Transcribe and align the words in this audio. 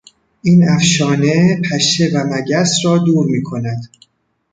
این 0.41 0.69
افشانه 0.69 1.61
پشه 1.71 2.11
و 2.13 2.23
مگس 2.33 2.75
را 2.85 2.97
دور 2.97 3.25
میکند. 3.25 3.87